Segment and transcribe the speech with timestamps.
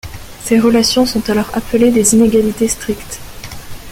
[0.43, 3.19] Ces relations sont alors appelées des inégalités strictes.